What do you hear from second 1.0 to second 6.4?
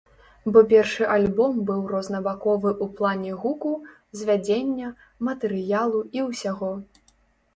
альбом быў рознабаковы ў плане гуку, звядзення, матэрыялу і